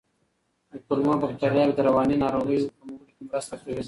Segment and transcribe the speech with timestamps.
[0.71, 3.79] د کولمو بکتریاوې د رواني ناروغیو کمولو کې مرسته کوي.